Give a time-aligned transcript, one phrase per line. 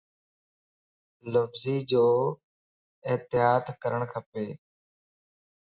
[1.33, 2.05] لفظي جو
[3.09, 4.27] احتياط ڪرڻ کپ